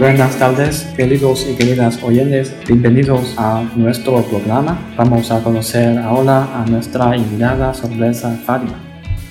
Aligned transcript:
Buenas 0.00 0.38
tardes, 0.38 0.84
queridos 0.96 1.46
y 1.46 1.54
queridas 1.54 2.02
oyentes. 2.02 2.56
Bienvenidos 2.66 3.34
a 3.36 3.62
nuestro 3.76 4.22
programa. 4.22 4.94
Vamos 4.96 5.30
a 5.30 5.44
conocer 5.44 5.98
ahora 5.98 6.62
a 6.62 6.64
nuestra 6.64 7.14
invitada 7.14 7.74
sorpresa 7.74 8.30
Fátima. 8.46 8.80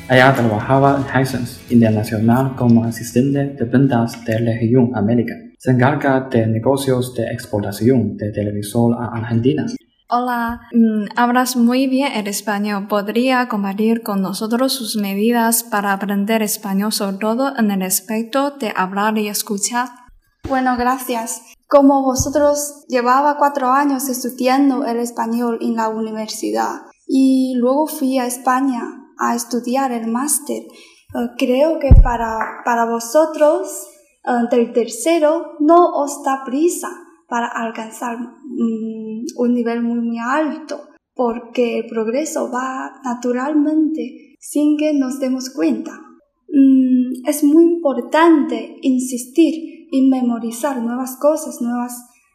Ella 0.07 0.31
trabajaba 0.35 1.03
en 1.03 1.21
Hisense 1.21 1.73
Internacional 1.73 2.55
como 2.55 2.83
asistente 2.83 3.45
de 3.45 3.65
ventas 3.65 4.23
de 4.25 4.37
región 4.37 4.91
América. 4.93 5.33
Se 5.57 5.71
encarga 5.71 6.29
de 6.29 6.45
negocios 6.45 7.15
de 7.15 7.23
exportación 7.33 8.15
de 8.15 8.31
televisor 8.31 8.95
a 8.95 9.07
Argentina. 9.17 9.65
Hola, 10.07 10.61
mm, 10.71 11.05
hablas 11.15 11.55
muy 11.55 11.87
bien 11.87 12.11
el 12.13 12.27
español. 12.27 12.85
¿Podría 12.87 13.47
compartir 13.47 14.03
con 14.03 14.21
nosotros 14.21 14.73
sus 14.73 14.97
medidas 14.97 15.63
para 15.63 15.93
aprender 15.93 16.43
español, 16.43 16.91
sobre 16.91 17.17
todo 17.17 17.57
en 17.57 17.71
el 17.71 17.81
aspecto 17.81 18.51
de 18.51 18.71
hablar 18.75 19.17
y 19.17 19.29
escuchar? 19.29 20.08
Bueno, 20.49 20.75
gracias. 20.77 21.43
Como 21.67 22.01
vosotros 22.01 22.83
llevaba 22.87 23.37
cuatro 23.37 23.67
años 23.67 24.09
estudiando 24.09 24.83
el 24.83 24.97
español 24.97 25.59
en 25.61 25.75
la 25.75 25.89
universidad 25.89 26.81
y 27.05 27.53
luego 27.55 27.85
fui 27.85 28.17
a 28.17 28.25
España 28.25 28.81
a 29.19 29.35
estudiar 29.35 29.91
el 29.91 30.07
máster, 30.07 30.63
eh, 30.63 31.29
creo 31.37 31.77
que 31.77 31.89
para, 32.01 32.63
para 32.65 32.85
vosotros 32.85 33.69
eh, 34.25 34.31
del 34.49 34.73
tercero 34.73 35.51
no 35.59 35.91
os 35.93 36.23
da 36.23 36.41
prisa 36.43 36.89
para 37.27 37.45
alcanzar 37.45 38.17
mm, 38.17 39.25
un 39.37 39.53
nivel 39.53 39.83
muy, 39.83 39.99
muy 39.99 40.17
alto, 40.17 40.81
porque 41.13 41.77
el 41.77 41.85
progreso 41.85 42.49
va 42.51 42.99
naturalmente 43.03 44.35
sin 44.39 44.77
que 44.77 44.95
nos 44.95 45.19
demos 45.19 45.51
cuenta. 45.51 45.91
Mm, 46.47 47.27
es 47.27 47.43
muy 47.43 47.65
importante 47.65 48.77
insistir 48.81 49.78
y 49.91 50.09
memorizar 50.09 50.81
nuevas 50.81 51.17
cosas, 51.17 51.61
nuevas 51.61 51.93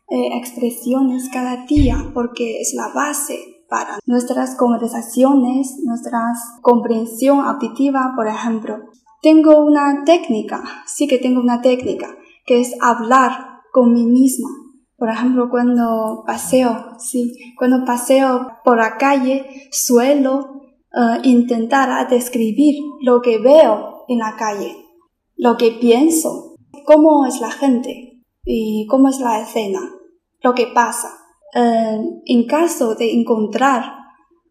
eh, 0.08 0.36
expresiones 0.36 1.28
cada 1.32 1.64
día, 1.66 2.10
porque 2.12 2.60
es 2.60 2.74
la 2.74 2.88
base 2.88 3.38
para 3.68 3.98
nuestras 4.06 4.54
conversaciones, 4.56 5.78
nuestra 5.84 6.20
comprensión 6.62 7.40
auditiva, 7.40 8.12
por 8.14 8.28
ejemplo. 8.28 8.78
Tengo 9.22 9.64
una 9.64 10.04
técnica, 10.04 10.62
sí 10.86 11.06
que 11.06 11.18
tengo 11.18 11.40
una 11.40 11.62
técnica, 11.62 12.14
que 12.44 12.60
es 12.60 12.76
hablar 12.80 13.62
con 13.72 13.92
mí 13.92 14.06
misma. 14.06 14.50
Por 14.96 15.08
ejemplo, 15.08 15.48
cuando 15.50 16.22
paseo, 16.26 16.96
sí, 16.98 17.54
cuando 17.56 17.84
paseo 17.84 18.48
por 18.64 18.76
la 18.76 18.96
calle, 18.96 19.68
suelo 19.72 20.62
eh, 20.92 21.20
intentar 21.24 22.08
describir 22.08 22.76
lo 23.00 23.20
que 23.20 23.38
veo 23.38 24.04
en 24.06 24.18
la 24.18 24.36
calle, 24.36 24.76
lo 25.36 25.56
que 25.56 25.72
pienso, 25.72 26.53
cómo 26.84 27.26
es 27.26 27.40
la 27.40 27.50
gente 27.50 28.22
y 28.44 28.86
cómo 28.88 29.08
es 29.08 29.20
la 29.20 29.40
escena, 29.42 29.80
lo 30.42 30.54
que 30.54 30.66
pasa. 30.68 31.08
Eh, 31.54 32.00
en 32.26 32.46
caso 32.46 32.94
de 32.94 33.12
encontrar 33.12 33.84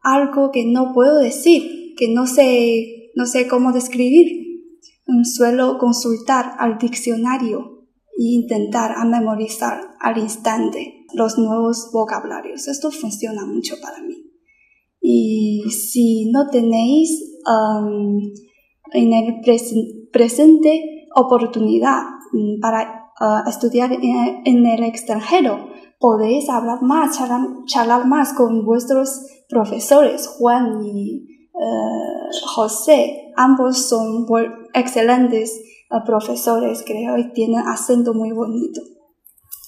algo 0.02 0.52
que 0.52 0.66
no 0.66 0.94
puedo 0.94 1.20
decir, 1.20 1.94
que 1.98 2.14
no 2.14 2.28
sé, 2.28 3.12
no 3.16 3.26
sé 3.26 3.48
cómo 3.48 3.72
describir, 3.72 4.62
mm, 5.08 5.24
suelo 5.24 5.78
consultar 5.78 6.54
al 6.60 6.78
diccionario 6.78 7.86
e 8.18 8.24
intentar 8.24 8.96
memorizar 9.06 9.82
al 10.00 10.18
instante 10.18 11.06
los 11.14 11.38
nuevos 11.38 11.90
vocabularios. 11.92 12.68
Esto 12.68 12.92
funciona 12.92 13.46
mucho 13.46 13.76
para 13.82 14.02
mí. 14.02 14.16
Y 15.02 15.64
si 15.70 16.32
no 16.32 16.48
tenéis 16.50 17.22
um, 17.46 18.20
en 18.94 19.14
el 19.14 19.42
presente 20.12 21.08
oportunidad 21.16 22.04
para 22.62 23.12
ah, 23.20 23.44
estudiar 23.48 23.92
en, 23.92 24.66
el 24.66 24.84
extranjero. 24.84 25.70
Podéis 26.00 26.50
hablar 26.50 26.82
más, 26.82 27.18
charlar, 27.68 28.06
más 28.06 28.34
con 28.34 28.66
vuestros 28.66 29.26
profesores, 29.50 30.28
Juan 30.28 30.84
y 30.84 31.28
eh, 31.54 32.38
José. 32.56 33.32
Ambos 33.38 33.88
son 33.90 34.26
excelentes 34.74 35.62
ah, 35.90 36.04
profesores, 36.06 36.84
creo, 36.86 37.18
y 37.18 37.32
tienen 37.34 37.68
acento 37.68 38.14
muy 38.14 38.32
bonito. 38.32 38.82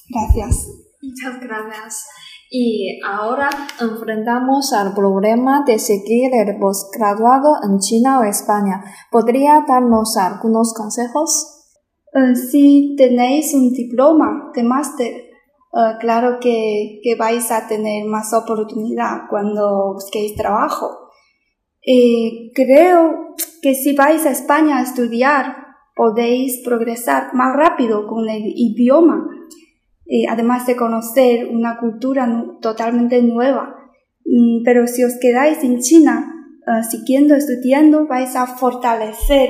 Gracias. 0.10 0.68
Muchas 1.02 1.40
gracias. 1.40 2.06
Y 2.50 3.00
ahora 3.06 3.50
enfrentamos 3.82 4.72
al 4.74 4.94
problema 4.94 5.64
de 5.66 5.80
seguir 5.80 6.32
el 6.34 6.58
postgraduado 6.60 7.56
en 7.64 7.80
China 7.80 8.20
o 8.20 8.24
España. 8.24 8.84
¿Podría 9.12 9.66
darnos 9.68 10.16
algunos 10.18 10.74
consejos? 10.74 11.55
Eh, 12.16 12.36
si 12.36 12.96
tenéis 12.98 13.54
un 13.54 13.74
diploma 13.74 14.50
de 14.56 14.64
máster, 14.64 15.12
eh, 15.12 15.98
claro 16.00 16.40
que, 16.40 17.02
que, 17.04 17.16
vais 17.16 17.52
a 17.52 17.68
tener 17.68 18.06
más 18.06 18.34
oportunidad 18.34 19.28
cuando 19.30 19.96
busquéis 19.96 20.34
trabajo. 20.34 21.10
Eh, 21.86 22.52
creo 22.56 23.36
que 23.62 23.76
si 23.76 23.94
vais 23.94 24.26
a 24.26 24.32
España 24.32 24.78
a 24.78 24.84
estudiar, 24.84 25.58
podéis 25.94 26.62
progresar 26.64 27.34
más 27.34 27.54
rápido 27.54 28.08
con 28.08 28.30
el 28.30 28.44
idioma, 28.56 29.28
además 30.30 30.68
de 30.68 30.76
conocer 30.76 31.48
una 31.48 31.78
cultura 31.80 32.28
totalmente 32.62 33.22
nueva. 33.22 33.76
Mm, 34.24 34.64
pero 34.64 34.88
si 34.88 35.04
os 35.04 35.16
quedáis 35.20 35.64
en 35.64 35.80
China, 35.80 36.32
siguiendo 36.90 37.36
estudiando, 37.36 38.08
vais 38.08 38.36
a 38.36 38.48
fortalecer 38.48 39.50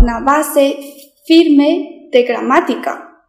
una 0.00 0.20
base 0.20 0.76
firme 1.26 2.08
de 2.12 2.22
gramática. 2.22 3.24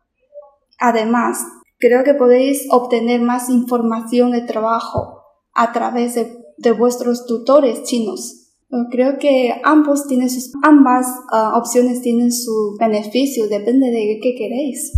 Además, 0.79 1.43
creo 1.79 2.03
que 2.03 2.13
podéis 2.13 2.67
obtener 2.69 3.21
más 3.21 3.49
información 3.49 4.31
de 4.31 4.41
trabajo 4.41 5.23
a 5.53 5.71
través 5.73 6.15
de, 6.15 6.71
vuestros 6.71 7.25
tutores 7.25 7.83
chinos. 7.83 8.53
Creo 8.91 9.17
que 9.17 9.61
ambos 9.63 10.07
tienen 10.07 10.29
sus, 10.29 10.51
ambas 10.61 11.07
ah, 11.31 11.53
opciones 11.55 12.01
tienen 12.01 12.31
su 12.31 12.75
beneficio, 12.79 13.47
depende 13.47 13.87
de 13.87 14.19
qué 14.21 14.35
queréis. 14.35 14.91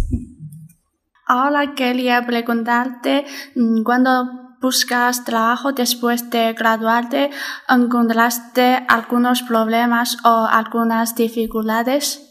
Ahora 1.28 1.76
quería 1.76 2.26
preguntarte, 2.26 3.26
mm, 3.56 3.84
cuando 3.84 4.28
buscas 4.62 5.24
trabajo 5.24 5.72
después 5.74 6.30
de 6.32 6.54
graduarte, 6.54 7.30
¿encontraste 7.70 8.84
algunos 8.88 9.44
problemas 9.44 10.18
o 10.26 10.48
algunas 10.50 11.16
dificultades? 11.16 12.29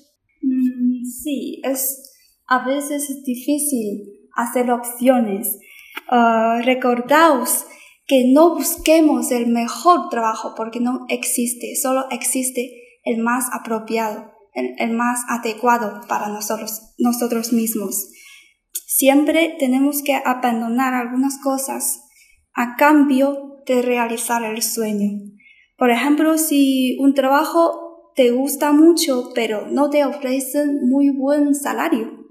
Sí, 1.04 1.60
es 1.64 2.08
a 2.48 2.64
veces 2.64 3.10
es 3.10 3.22
difícil 3.22 4.08
hacer 4.34 4.70
opciones. 4.70 5.58
Uh, 6.10 6.62
recordaos 6.62 7.66
que 8.06 8.24
no 8.32 8.54
busquemos 8.54 9.30
el 9.30 9.48
mejor 9.48 10.08
trabajo 10.08 10.54
porque 10.56 10.80
no 10.80 11.04
existe, 11.08 11.76
solo 11.76 12.06
existe 12.10 12.72
el 13.04 13.18
más 13.18 13.50
apropiado, 13.52 14.32
el, 14.54 14.74
el 14.78 14.92
más 14.92 15.20
adecuado 15.28 16.00
para 16.08 16.28
nosotros, 16.28 16.94
nosotros 16.96 17.52
mismos. 17.52 18.08
Siempre 18.86 19.56
tenemos 19.58 20.02
que 20.02 20.14
abandonar 20.14 20.94
algunas 20.94 21.38
cosas 21.38 22.04
a 22.54 22.76
cambio 22.76 23.58
de 23.66 23.82
realizar 23.82 24.42
el 24.42 24.62
sueño. 24.62 25.10
Por 25.76 25.90
ejemplo, 25.90 26.38
si 26.38 26.96
un 26.98 27.12
trabajo 27.12 27.87
te 28.14 28.30
gusta 28.30 28.72
mucho, 28.72 29.30
pero 29.34 29.68
no 29.68 29.90
te 29.90 30.04
ofrecen 30.04 30.88
muy 30.88 31.10
buen 31.10 31.54
salario. 31.54 32.26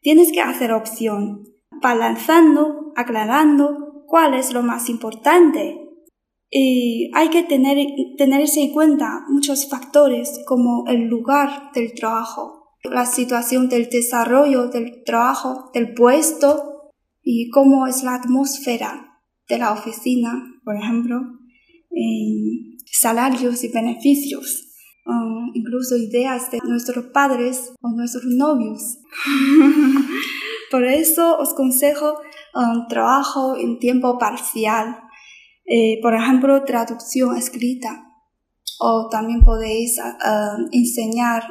Tienes 0.00 0.32
que 0.32 0.40
hacer 0.40 0.72
opción, 0.72 1.44
balanzando, 1.82 2.92
aclarando 2.96 4.04
cuál 4.06 4.34
es 4.34 4.52
lo 4.52 4.62
más 4.62 4.88
importante. 4.88 5.76
Y 6.50 7.10
hay 7.14 7.28
que 7.28 7.42
tener, 7.42 7.76
tenerse 8.16 8.62
en 8.62 8.72
cuenta 8.72 9.24
muchos 9.28 9.68
factores 9.68 10.40
como 10.46 10.84
el 10.86 11.02
lugar 11.02 11.70
del 11.74 11.92
trabajo, 11.92 12.74
la 12.84 13.04
situación 13.04 13.68
del 13.68 13.88
desarrollo 13.90 14.68
del 14.68 15.02
trabajo, 15.04 15.70
del 15.74 15.92
puesto 15.92 16.92
y 17.22 17.50
cómo 17.50 17.86
es 17.86 18.02
la 18.02 18.14
atmósfera 18.14 19.20
de 19.48 19.58
la 19.58 19.72
oficina, 19.72 20.30
por 20.64 20.76
ejemplo, 20.76 21.20
salarios 22.86 23.64
y 23.64 23.68
beneficios. 23.68 24.67
Um, 25.08 25.50
incluso 25.54 25.96
ideas 25.96 26.50
de 26.50 26.58
nuestros 26.64 27.06
padres 27.06 27.72
o 27.80 27.88
nuestros 27.88 28.26
novios. 28.26 28.98
Por 30.70 30.84
eso 30.84 31.38
os 31.38 31.54
consejo 31.54 32.20
um, 32.54 32.86
trabajo 32.88 33.56
en 33.56 33.78
tiempo 33.78 34.18
parcial, 34.18 35.00
eh, 35.64 35.98
por 36.02 36.14
ejemplo, 36.14 36.62
traducción 36.64 37.38
escrita. 37.38 38.04
O 38.80 39.08
también 39.10 39.42
podéis 39.44 39.96
uh, 39.98 40.12
um, 40.28 40.68
enseñar 40.72 41.42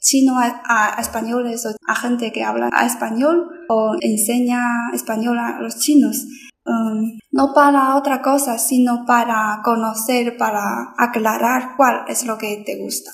chino 0.00 0.34
a, 0.38 0.96
españoles 1.00 1.66
o 1.66 1.74
a 1.86 1.94
gente 1.96 2.30
que 2.32 2.44
habla 2.44 2.70
español 2.84 3.48
o 3.68 3.96
enseña 4.00 4.60
español 4.94 5.38
a 5.38 5.60
los 5.60 5.80
chinos. 5.80 6.24
Um, 6.64 7.18
no 7.32 7.52
para 7.54 7.96
otra 7.96 8.22
cosa, 8.22 8.56
sino 8.56 9.04
para 9.06 9.60
conocer, 9.64 10.36
para 10.36 10.94
aclarar 10.96 11.74
cuál 11.76 12.04
es 12.08 12.24
lo 12.24 12.38
que 12.38 12.62
te 12.64 12.78
gusta. 12.78 13.10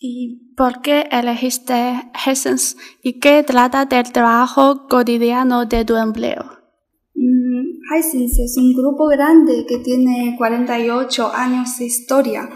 ¿Y 0.00 0.54
por 0.56 0.80
qué 0.80 1.08
elegiste 1.10 2.10
Hessens 2.24 2.76
y 3.02 3.18
qué 3.18 3.42
trata 3.42 3.84
del 3.84 4.12
trabajo 4.12 4.86
cotidiano 4.88 5.66
de 5.66 5.84
tu 5.84 5.96
empleo? 5.96 6.44
Mm, 7.14 7.94
es 7.96 8.56
un 8.56 8.72
grupo 8.74 9.06
grande 9.06 9.64
que 9.68 9.78
tiene 9.78 10.36
48 10.38 11.32
años 11.34 11.78
de 11.78 11.86
historia 11.86 12.48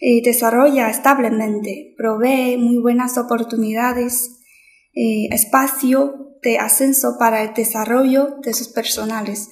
y 0.00 0.20
desarrolla 0.20 0.90
establemente, 0.90 1.94
provee 1.96 2.58
muy 2.58 2.78
buenas 2.78 3.16
oportunidades, 3.16 4.41
eh, 4.94 5.28
espacio 5.30 6.36
de 6.42 6.58
ascenso 6.58 7.16
para 7.18 7.42
el 7.42 7.54
desarrollo 7.54 8.36
de 8.42 8.52
sus 8.52 8.68
personales. 8.68 9.48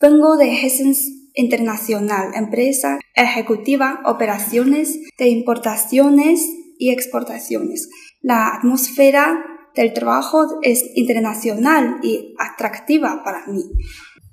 Vengo 0.00 0.36
de 0.36 0.52
Hessens 0.52 1.10
Internacional, 1.34 2.34
empresa 2.34 2.98
ejecutiva, 3.14 4.00
operaciones 4.04 4.98
de 5.16 5.28
importaciones 5.28 6.46
y 6.78 6.90
exportaciones. 6.90 7.88
La 8.20 8.48
atmósfera 8.48 9.44
del 9.74 9.92
trabajo 9.92 10.58
es 10.62 10.84
internacional 10.94 12.00
y 12.02 12.34
atractiva 12.38 13.22
para 13.24 13.46
mí. 13.46 13.64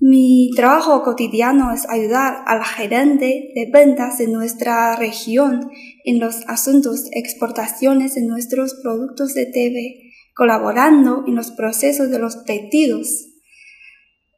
Mi 0.01 0.51
trabajo 0.55 1.03
cotidiano 1.03 1.73
es 1.73 1.87
ayudar 1.89 2.43
al 2.45 2.63
gerente 2.63 3.51
de 3.53 3.69
ventas 3.71 4.17
de 4.17 4.27
nuestra 4.27 4.95
región 4.95 5.69
en 6.05 6.19
los 6.19 6.47
asuntos 6.47 7.03
de 7.03 7.19
exportaciones 7.19 8.15
de 8.15 8.21
nuestros 8.21 8.75
productos 8.81 9.33
de 9.33 9.45
TV, 9.45 10.08
colaborando 10.39 11.25
en 11.27 11.35
los 11.35 11.51
procesos 11.51 12.09
de 12.09 12.17
los 12.17 12.37
pedidos. 12.37 13.27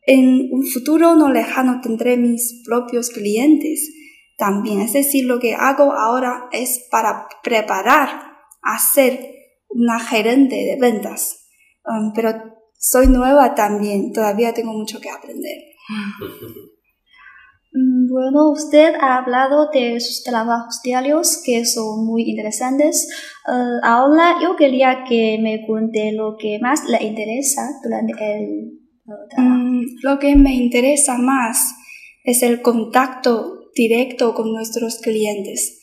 En 0.07 0.49
un 0.51 0.65
futuro 0.65 1.15
no 1.15 1.31
lejano 1.31 1.79
tendré 1.79 2.17
mis 2.17 2.63
propios 2.65 3.11
clientes 3.11 3.93
también. 4.35 4.81
Es 4.81 4.93
decir, 4.93 5.25
lo 5.25 5.39
que 5.39 5.53
hago 5.53 5.93
ahora 5.93 6.49
es 6.51 6.87
para 6.89 7.27
preparar 7.43 8.09
a 8.63 8.79
ser 8.79 9.35
una 9.69 9.99
gerente 9.99 10.55
de 10.55 10.77
ventas. 10.81 11.45
Um, 11.85 12.13
pero 12.15 12.31
soy 12.79 13.05
nueva 13.05 13.53
también, 13.53 14.11
todavía 14.11 14.55
tengo 14.55 14.73
mucho 14.73 14.99
que 14.99 15.11
aprender. 15.11 15.57
Mm, 17.73 18.11
bueno, 18.11 18.51
usted 18.51 18.93
ha 18.99 19.17
hablado 19.17 19.69
de 19.71 19.99
sus 19.99 20.23
trabajos 20.23 20.81
diarios 20.83 21.41
que 21.45 21.65
son 21.65 22.05
muy 22.05 22.23
interesantes. 22.23 23.07
Uh, 23.47 23.79
ahora 23.83 24.35
yo 24.41 24.55
quería 24.55 25.03
que 25.07 25.39
me 25.41 25.65
cuente 25.65 26.11
lo 26.11 26.35
que 26.37 26.59
más 26.59 26.87
le 26.89 27.03
interesa 27.03 27.69
durante 27.83 28.13
el 28.13 28.79
trabajo. 29.29 29.57
Mm, 29.57 29.81
lo 30.03 30.19
que 30.19 30.35
me 30.35 30.55
interesa 30.55 31.17
más 31.17 31.75
es 32.23 32.43
el 32.43 32.61
contacto 32.61 33.69
directo 33.75 34.33
con 34.33 34.51
nuestros 34.51 34.99
clientes. 34.99 35.79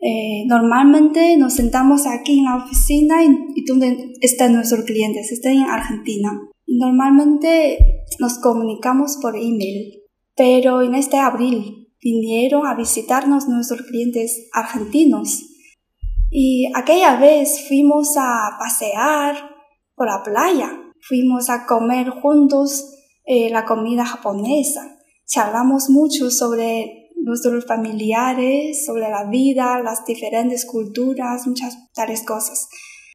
Eh, 0.00 0.44
normalmente 0.46 1.36
nos 1.38 1.54
sentamos 1.54 2.06
aquí 2.06 2.38
en 2.38 2.44
la 2.44 2.56
oficina 2.56 3.24
y, 3.24 3.64
donde 3.64 4.12
están 4.20 4.52
nuestros 4.52 4.84
clientes, 4.84 5.32
están 5.32 5.52
en 5.52 5.62
Argentina. 5.62 6.30
Normalmente 6.66 8.04
nos 8.18 8.38
comunicamos 8.38 9.18
por 9.22 9.36
email, 9.36 10.03
pero 10.36 10.82
en 10.82 10.94
este 10.94 11.18
abril 11.18 11.92
vinieron 12.02 12.66
a 12.66 12.74
visitarnos 12.74 13.48
nuestros 13.48 13.82
clientes 13.82 14.48
argentinos. 14.52 15.42
Y 16.30 16.70
aquella 16.74 17.16
vez 17.16 17.66
fuimos 17.68 18.16
a 18.18 18.56
pasear 18.58 19.36
por 19.94 20.06
la 20.06 20.22
playa, 20.22 20.70
fuimos 21.00 21.48
a 21.48 21.66
comer 21.66 22.10
juntos 22.10 22.90
eh, 23.24 23.48
la 23.50 23.64
comida 23.64 24.04
japonesa, 24.04 24.98
charlamos 25.26 25.88
mucho 25.88 26.30
sobre 26.30 27.04
nuestros 27.16 27.64
familiares, 27.64 28.84
sobre 28.84 29.08
la 29.08 29.24
vida, 29.24 29.80
las 29.82 30.04
diferentes 30.04 30.66
culturas, 30.66 31.46
muchas 31.46 31.74
tales 31.94 32.22
cosas. 32.22 32.68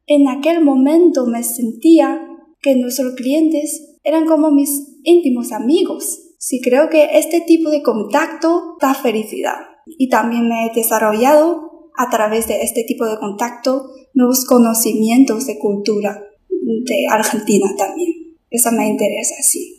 En 0.07 0.27
aquel 0.27 0.63
momento 0.63 1.27
me 1.27 1.43
sentía 1.43 2.19
que 2.61 2.75
nuestros 2.75 3.13
clientes 3.13 3.97
eran 4.03 4.25
como 4.25 4.49
mis 4.49 4.97
íntimos 5.03 5.51
amigos. 5.51 6.28
Sí, 6.39 6.61
creo 6.63 6.89
que 6.89 7.19
este 7.19 7.41
tipo 7.41 7.69
de 7.69 7.83
contacto 7.83 8.77
da 8.79 8.93
felicidad. 8.93 9.57
Y 9.85 10.07
también 10.07 10.47
me 10.47 10.65
he 10.65 10.71
desarrollado 10.73 11.91
a 11.97 12.09
través 12.09 12.47
de 12.47 12.63
este 12.63 12.85
tipo 12.85 13.05
de 13.05 13.19
contacto 13.19 13.91
nuevos 14.13 14.45
conocimientos 14.45 15.45
de 15.47 15.59
cultura 15.59 16.23
de 16.49 17.07
Argentina 17.11 17.67
también. 17.77 18.37
Eso 18.49 18.71
me 18.71 18.87
interesa, 18.87 19.35
sí. 19.41 19.78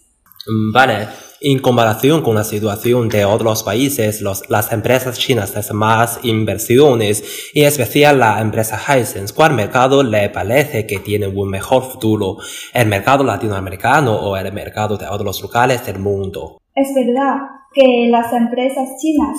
Vale. 0.73 1.09
En 1.43 1.59
comparación 1.59 2.21
con 2.21 2.35
la 2.35 2.45
situación 2.45 3.09
de 3.09 3.25
otros 3.25 3.63
países, 3.63 4.21
las 4.21 4.73
empresas 4.73 5.19
chinas 5.19 5.57
hacen 5.57 5.77
más 5.77 6.21
inversiones, 6.23 7.51
en 7.55 7.65
especial 7.65 8.19
la 8.19 8.43
empresa 8.43 8.77
Hisense. 8.77 9.35
¿Cuál 9.35 9.55
mercado 9.55 10.03
le 10.03 10.29
parece 10.29 10.87
que 10.87 10.99
tiene 10.99 11.29
un 11.29 11.49
mejor 11.49 11.85
futuro? 11.85 12.37
¿El 12.75 12.89
mercado 12.89 13.25
latinoamericano 13.25 14.15
o 14.17 14.37
el 14.37 14.53
mercado 14.53 14.99
de 14.99 15.09
otros 15.09 15.41
lugares 15.41 15.87
del 15.87 15.99
mundo? 15.99 16.59
Es 16.75 16.89
verdad 16.95 17.39
que 17.73 18.09
las 18.11 18.31
empresas 18.35 18.87
chinas 19.01 19.39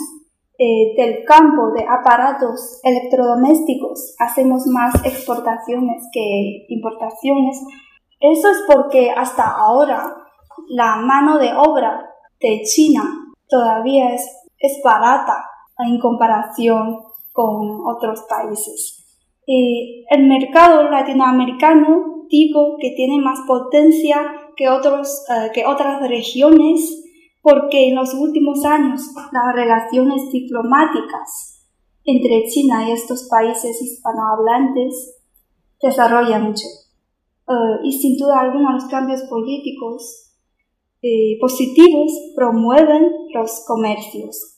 eh, 0.57 0.95
del 0.97 1.23
campo 1.23 1.71
de 1.75 1.83
aparatos 1.83 2.79
electrodomésticos 2.83 4.15
hacemos 4.17 4.65
más 4.65 4.95
exportaciones 5.05 6.01
que 6.11 6.65
importaciones. 6.69 7.59
Eso 8.19 8.49
es 8.49 8.57
porque 8.67 9.11
hasta 9.11 9.43
ahora 9.43 10.20
la 10.67 10.97
mano 10.97 11.37
de 11.37 11.53
obra 11.53 12.09
de 12.39 12.61
China 12.63 13.03
todavía 13.47 14.13
es, 14.13 14.25
es 14.57 14.81
barata 14.83 15.45
en 15.77 15.99
comparación 15.99 16.99
con 17.31 17.81
otros 17.85 18.21
países. 18.29 18.97
El 19.45 20.27
mercado 20.27 20.89
latinoamericano 20.89 22.25
digo 22.29 22.77
que 22.79 22.91
tiene 22.95 23.21
más 23.21 23.39
potencia 23.45 24.33
que, 24.55 24.69
otros, 24.69 25.25
eh, 25.29 25.51
que 25.53 25.65
otras 25.65 26.07
regiones 26.07 27.03
porque 27.41 27.89
en 27.89 27.95
los 27.95 28.13
últimos 28.13 28.63
años 28.65 29.01
las 29.31 29.55
relaciones 29.55 30.31
diplomáticas 30.31 31.67
entre 32.03 32.43
China 32.47 32.87
y 32.87 32.91
estos 32.91 33.27
países 33.29 33.81
hispanohablantes 33.81 35.19
desarrollan 35.81 36.43
mucho. 36.43 36.67
Eh, 37.47 37.79
y 37.83 37.93
sin 37.93 38.17
duda 38.17 38.39
alguna 38.39 38.73
los 38.73 38.85
cambios 38.85 39.23
políticos 39.23 40.30
eh, 41.01 41.37
positivos 41.39 42.11
promueven 42.35 43.09
los 43.33 43.63
comercios. 43.65 44.57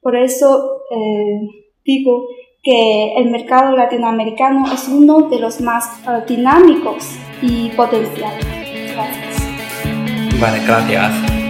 Por 0.00 0.16
eso 0.16 0.80
eh, 0.90 1.40
digo 1.84 2.26
que 2.62 3.14
el 3.16 3.30
mercado 3.30 3.76
latinoamericano 3.76 4.72
es 4.72 4.88
uno 4.88 5.28
de 5.28 5.38
los 5.38 5.60
más 5.60 6.00
eh, 6.06 6.24
dinámicos 6.26 7.16
y 7.42 7.70
potenciales. 7.70 8.46
Gracias. 8.94 10.40
Vale, 10.40 10.64
gracias. 10.64 11.41